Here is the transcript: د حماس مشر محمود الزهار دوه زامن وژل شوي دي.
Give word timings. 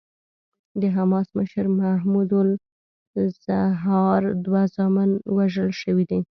د 0.81 0.83
حماس 0.95 1.27
مشر 1.37 1.65
محمود 1.79 2.31
الزهار 3.21 4.21
دوه 4.45 4.61
زامن 4.75 5.09
وژل 5.37 5.69
شوي 5.81 6.03
دي. 6.09 6.19